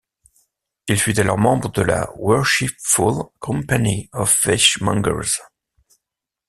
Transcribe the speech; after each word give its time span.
Il 0.89 0.99
fut 0.99 1.19
alors 1.19 1.37
membre 1.37 1.69
de 1.69 1.83
la 1.83 2.09
Worshipful 2.17 3.21
Company 3.39 4.09
of 4.13 4.33
Fishmongers. 4.33 5.39